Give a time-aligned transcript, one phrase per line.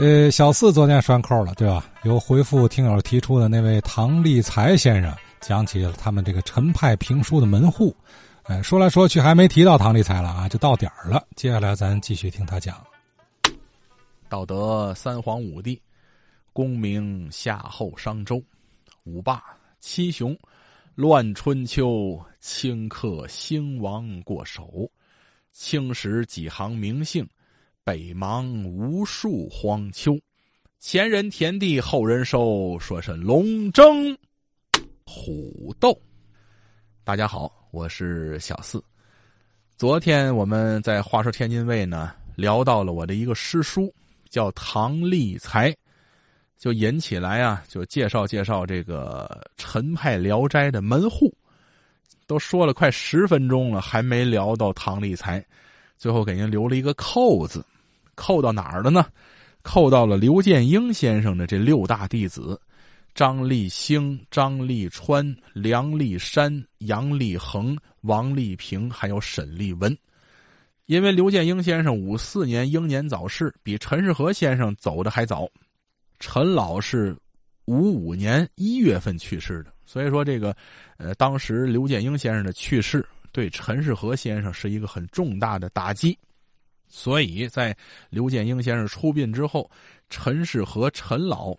[0.00, 1.84] 呃，小四昨天拴扣了，对吧？
[2.04, 7.92] 有回复听友提出的那位唐立才先生，讲起了他们这个陈派评书的门户。
[8.44, 11.26] 哎，说来说去还没提到唐立才了啊，就到点儿了。
[11.34, 12.76] 接下来咱继续听他讲。
[14.28, 15.82] 道德三皇五帝，
[16.52, 18.40] 功名夏后商周，
[19.02, 19.42] 五霸
[19.80, 20.38] 七雄，
[20.94, 24.88] 乱春秋，顷刻兴亡过手，
[25.50, 27.28] 青史几行名姓。
[27.88, 30.14] 北邙无数荒丘，
[30.78, 34.14] 前人田地后人收，说是龙争
[35.06, 35.98] 虎斗。
[37.02, 38.84] 大家好，我是小四。
[39.78, 43.90] 昨天我们在话说天津卫呢聊到了我的一个师叔，
[44.28, 45.74] 叫唐立才，
[46.58, 51.34] 就引起来啊，就介绍介绍这个陈派聊斋的门户。
[52.26, 55.42] 都说了快十分钟了，还没聊到唐立才，
[55.96, 57.64] 最后给您留了一个扣子。
[58.18, 59.06] 扣到哪儿了呢？
[59.62, 62.60] 扣到了刘建英先生的这六大弟子：
[63.14, 69.96] 张立兴、张立川、梁立山、杨立恒、王立平，还有沈立文。
[70.86, 75.48] 因为刘建英先生五四年英年早逝，比陈世和先生走的还早。
[76.18, 77.16] 陈老是
[77.66, 80.56] 五五年一月份去世的，所以说这个，
[80.96, 86.18] 呃，当时刘建英先生的去世对陈世和先生是一个很重大的打击。
[86.88, 87.76] 所以在
[88.10, 89.70] 刘建英先生出殡之后，
[90.08, 91.54] 陈氏和陈老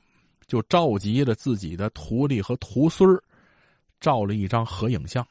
[0.47, 3.07] 就召集了自己的徒弟和徒孙
[3.99, 5.25] 照了一张合影像。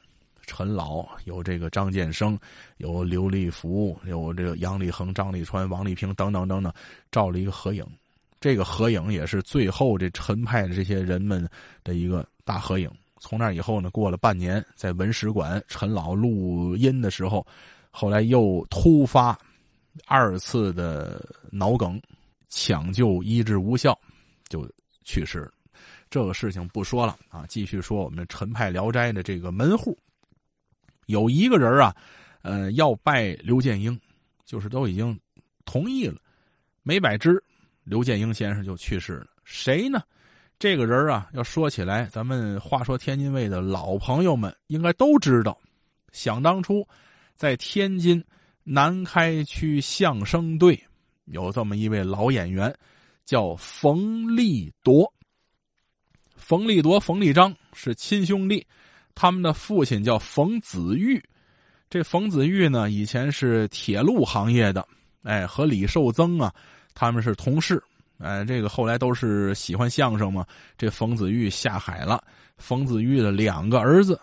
[0.47, 2.39] 陈老有这个张建生，
[2.79, 6.73] 有刘立福，有这个杨立恒、张立川、王立平等等等等，
[7.11, 7.85] 照了一个合影。
[8.41, 11.47] 这个合影也是最后这陈派的这些人们
[11.85, 12.91] 的一个大合影。
[13.19, 17.45] 从那以后呢，过了半年，在文史馆，陈老录音的时候，
[17.91, 19.39] 后来又突发。
[20.07, 22.01] 二次的脑梗，
[22.49, 23.99] 抢救医治无效，
[24.49, 24.69] 就
[25.05, 25.53] 去世了。
[26.11, 29.97] 这个事情不说了啊，继续说我们陈派聊斋的这个门户。
[31.07, 31.95] 有一个人啊，
[32.43, 33.99] 呃，要拜刘建英，
[34.45, 35.19] 就是都已经
[35.65, 36.19] 同意了，
[36.83, 37.43] 没拜之，
[37.85, 39.27] 刘建英先生就去世了。
[39.45, 40.03] 谁呢？
[40.59, 45.59] 这个人啊，要说起来，咱们话说天津卫的老朋友们应该都知道。
[46.11, 46.87] 想当初，
[47.35, 48.25] 在天津。
[48.71, 50.79] 南开区相声队
[51.25, 52.77] 有这么一位老演员，
[53.25, 55.11] 叫冯立铎。
[56.37, 58.67] 冯立铎、冯立章是亲兄弟，
[59.15, 61.19] 他们的父亲叫冯子玉。
[61.89, 64.87] 这冯子玉呢，以前是铁路行业的，
[65.23, 66.55] 哎，和李寿增啊，
[66.93, 67.83] 他们是同事。
[68.19, 70.45] 哎，这个后来都是喜欢相声嘛。
[70.77, 72.23] 这冯子玉下海了，
[72.59, 74.21] 冯子玉的两个儿子，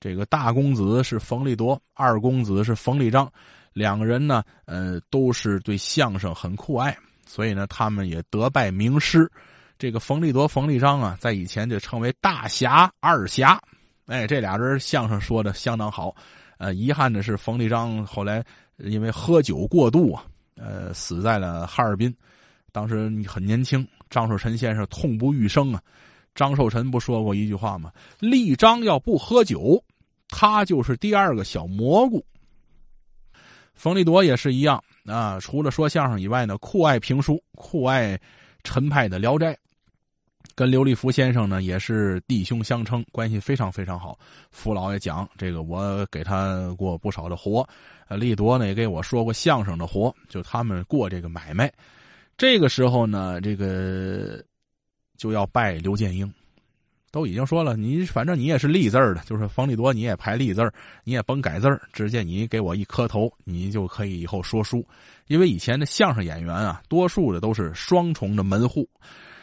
[0.00, 3.32] 这个大公子是冯立铎，二公子是冯立章。
[3.78, 9.30] 两个人呢，呃，都是对相声很酷爱，所以呢，他们也得拜名师。
[9.78, 13.60] 这个冯立铎、冯立章啊，在以前就称为大侠、二侠。
[14.06, 16.14] 哎，这俩人相声说的相当好。
[16.58, 18.44] 呃，遗憾的是，冯立章后来
[18.78, 20.24] 因为喝酒过度啊，
[20.56, 22.12] 呃，死在了哈尔滨。
[22.72, 25.80] 当时你很年轻，张寿臣先生痛不欲生啊。
[26.34, 27.92] 张寿臣不说过一句话吗？
[28.18, 29.82] 立章要不喝酒，
[30.28, 32.24] 他就是第二个小蘑菇。
[33.78, 38.20] 冯立铎也是一样啊，除了说相声以外呢，酷爱评书，酷爱
[38.64, 39.52] 陈派的《聊斋》，
[40.56, 44.18] 跟刘立福先生呢也是弟兄相称，关系非常非常好。
[44.50, 47.66] 福老爷讲这个，我给他过不少的活，
[48.08, 51.72] 呃，立铎呢也给我说过相声的活，就他们过这个买卖。
[52.36, 54.42] 这个时候呢，这个
[55.16, 56.28] 就要拜刘建英。
[57.10, 60.72] 都已经说了，你反正你也是立字儿的，就是冯立多，你也排立字儿，
[61.04, 64.86] 你也甭改字儿，直接你给我一磕头，你就可以以后说书。
[65.26, 68.88] 因为以前的相声演员啊，多数的都是双重的门户。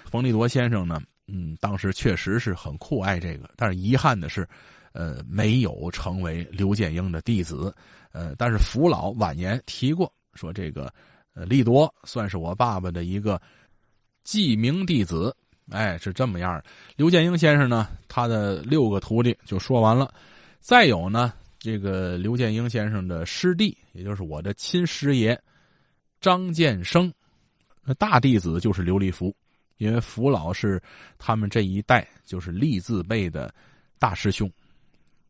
[0.05, 4.47] 冯立铎先生呢，嗯，当时确实是很酷爱这个，但是遗憾的是，
[4.93, 7.73] 呃，没有成为刘建英的弟子。
[8.11, 10.91] 呃，但是福老晚年提过，说这个，
[11.33, 13.41] 呃，立铎算是我爸爸的一个
[14.23, 15.35] 记名弟子。
[15.71, 16.63] 哎，是这么样
[16.95, 20.13] 刘建英先生呢，他的六个徒弟就说完了。
[20.59, 25.39] 再有呢，这个刘建英先生的师弟，也就是我的亲师爷
[26.21, 27.11] 张建生，
[27.83, 29.35] 那大弟子就是刘立福，
[29.77, 30.81] 因为福老是
[31.17, 33.53] 他们这一代就是立字辈的
[33.97, 34.51] 大师兄。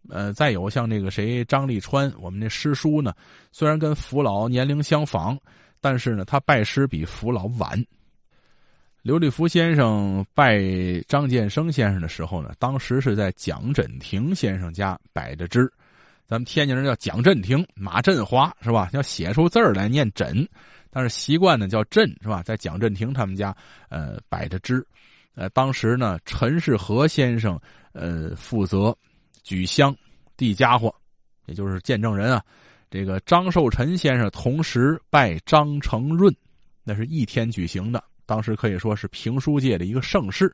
[0.09, 3.13] 呃，再有像那个谁张立川，我们那师叔呢，
[3.51, 5.37] 虽然跟福老年龄相仿，
[5.81, 7.83] 但是呢，他拜师比福老晚。
[9.05, 10.59] 刘立福先生拜
[11.07, 15.71] 张建生先生的时候呢，当时是在蒋振亭先生家摆着支。
[16.25, 18.89] 咱们天津人叫蒋振亭，马振华是吧？
[18.93, 20.49] 要写出字儿来念“振”，
[20.89, 22.41] 但是习惯呢叫镇是吧？
[22.41, 23.55] 在蒋振廷他们家
[23.89, 24.83] 呃摆着支，
[25.35, 27.61] 呃，当时呢陈世和先生
[27.93, 28.97] 呃负责
[29.43, 29.95] 举香
[30.35, 30.91] 递家伙，
[31.45, 32.43] 也就是见证人啊。
[32.89, 36.35] 这个张寿臣先生同时拜张承润，
[36.83, 40.53] 那是一天举行的，当时可以说是评书界的一个盛世。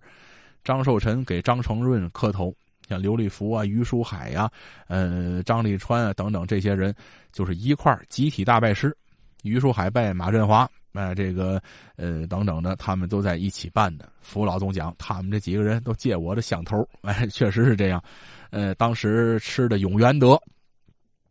[0.64, 2.54] 张寿臣给张承润磕头。
[2.88, 4.52] 像刘立福啊、于书海呀、
[4.88, 6.94] 呃、张立川啊等等这些人，
[7.32, 8.96] 就是一块集体大拜师。
[9.44, 11.62] 于书海拜马振华，哎，这个
[11.96, 14.12] 呃等等的，他们都在一起办的。
[14.20, 18.04] 福老总讲，他们这几个人都借我的香头，哎，确实是这样。
[18.50, 20.38] 呃，当时吃的永元德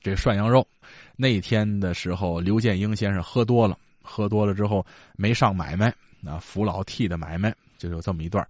[0.01, 0.67] 这涮羊肉，
[1.15, 4.85] 那天的时候，刘建英先生喝多了，喝多了之后
[5.17, 5.95] 没上买卖，
[6.25, 8.47] 啊，扶老替的买卖，就有这么一段。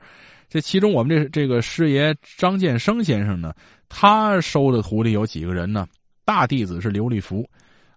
[0.48, 3.54] 这其中，我们这这个师爷张建生先生呢，
[3.88, 5.86] 他收的徒弟有几个人呢？
[6.24, 7.48] 大弟子是刘立福，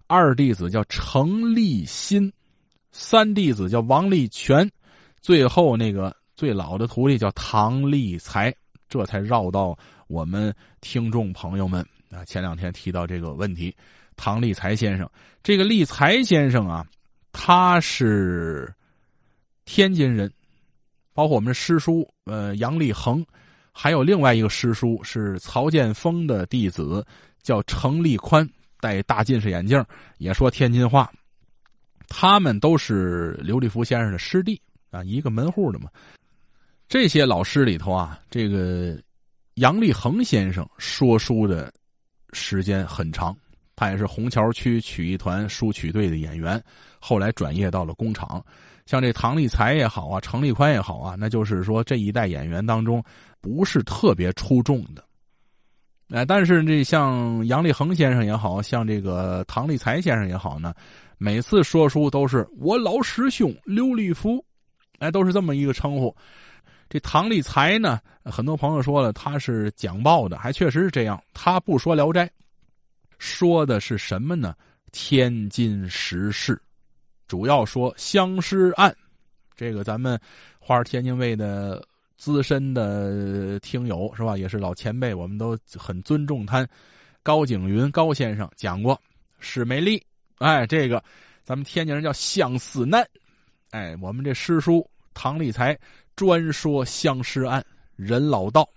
[0.06, 2.32] 二弟子叫程立新，
[2.92, 4.70] 三弟子叫王立全，
[5.20, 8.54] 最后那个最老的徒弟叫唐立才。
[8.86, 13.74] 这才绕到我们听众朋友们啊，前两天提到这个问题，
[14.14, 15.10] 唐立才先生，
[15.42, 16.86] 这个立才先生啊，
[17.32, 18.72] 他是
[19.64, 20.32] 天津人。
[21.12, 23.24] 包括我们师叔，呃，杨立恒，
[23.70, 27.06] 还有另外一个师叔是曹建峰的弟子，
[27.40, 28.44] 叫程立宽，
[28.80, 29.80] 戴大近视眼镜，
[30.18, 31.08] 也说天津话。
[32.08, 35.88] 他们都是刘立福先生的师弟啊，一个门户的嘛。
[36.88, 39.00] 这些老师里头啊，这个
[39.54, 41.72] 杨立恒先生说书的
[42.32, 43.36] 时间很长，
[43.76, 46.62] 他也是虹桥区曲艺团书曲队的演员，
[46.98, 48.44] 后来转业到了工厂。
[48.86, 53.02] 像这唐立才也好啊，程立宽也好啊，那就是说这一代演员当中
[53.40, 55.02] 不是特别出众的。
[56.10, 60.74] 哎，但是这像杨立恒先生也好像这个唐立才先生也好呢，
[61.16, 64.44] 每次说书都是我老师兄刘立福，
[64.98, 66.14] 哎，都是这么一个称呼。
[66.90, 71.20] 这唐立才呢，很多朋友说了他是讲报的，还确实是这样。
[71.32, 72.26] 他不说《聊斋》，
[73.24, 74.54] 说的是什么呢？
[74.92, 76.60] 天津时事。
[77.26, 78.94] 主要说相尸案，
[79.56, 80.20] 这个咱们
[80.60, 81.82] 花儿天津卫的
[82.18, 84.36] 资深的听友是吧？
[84.36, 86.68] 也是老前辈，我们都很尊重他。
[87.22, 89.00] 高景云高先生讲过
[89.38, 90.00] 史美丽，
[90.36, 91.02] 哎，这个
[91.42, 93.02] 咱们天津人叫相思难，
[93.70, 95.76] 哎，我们这师叔唐立才
[96.14, 97.64] 专说相尸案，
[97.96, 98.68] 任老道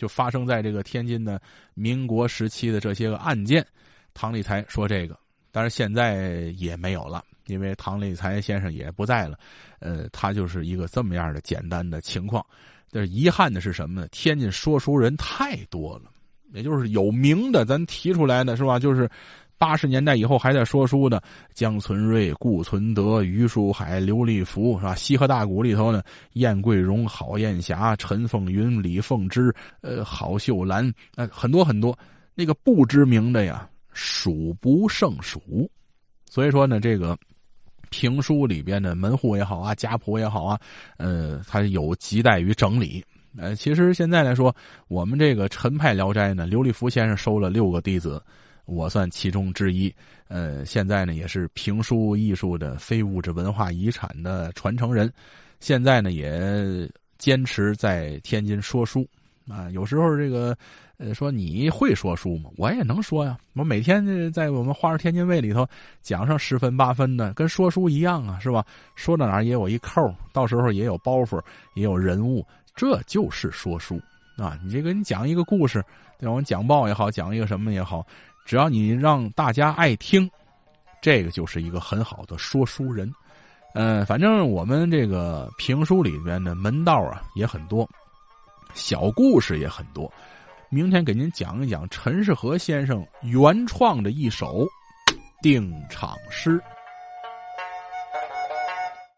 [0.00, 1.38] 就发生在这个天津的
[1.74, 3.64] 民国时期的这些个案件，
[4.14, 5.14] 唐立才说这个，
[5.52, 7.22] 但是现在也没有了。
[7.46, 9.36] 因为唐立才先生也不在了，
[9.80, 12.44] 呃，他就是一个这么样的简单的情况。
[12.92, 14.08] 但是遗憾的是什么呢？
[14.12, 16.10] 天津说书人太多了，
[16.52, 18.78] 也就是有名的，咱提出来的是吧？
[18.78, 19.10] 就是
[19.60, 21.22] 八十年代以后还在说书的
[21.52, 24.94] 江存瑞、顾存德、于书海、刘立福是吧？
[24.94, 26.02] 西河大鼓里头呢，
[26.32, 31.96] 燕桂荣、郝艳霞、陈凤云、李凤芝、呃，郝秀兰，呃，很多很多，
[32.34, 35.70] 那个不知名的呀，数不胜数。
[36.24, 37.14] 所以说呢，这个。
[37.92, 40.60] 评书里边的门户也好啊，家谱也好啊，
[40.96, 43.04] 呃，它有亟待于整理。
[43.36, 44.54] 呃，其实现在来说，
[44.86, 48.22] 我们这个陈派《聊斋》呢，刘立福先生收了六个弟子，
[48.70, 49.92] 我算其中之一。
[50.28, 55.12] 呃，现在呢，也是评书艺术的非物质文化遗产的传承人。
[55.58, 56.88] 现在呢，也
[57.18, 59.06] 坚持在天津说书。
[59.48, 60.56] 啊，有时候这个。
[61.02, 62.50] 呃，说你会说书吗？
[62.58, 65.66] 我也能说呀，我每天在我们花儿天津卫里头
[66.02, 68.62] 讲上十分八分的，跟说书一样啊，是吧？
[68.96, 72.46] 说到哪儿也有一扣，到时候也有包袱，也有人物，
[72.76, 73.98] 这就是说书
[74.36, 74.60] 啊！
[74.62, 75.82] 你这个你讲一个故事，
[76.18, 76.34] 对吧？
[76.34, 78.06] 我讲报也好，讲一个什么也好，
[78.44, 80.28] 只要你让大家爱听，
[81.00, 83.12] 这个就是一个很好的说书人。
[83.74, 87.88] 嗯，反正我们这个评书里边的门道啊也很多，
[88.74, 90.12] 小故事也很多。
[90.68, 94.66] 明天给您讲一讲陈世和先生原创的一首
[95.42, 96.60] 定场诗。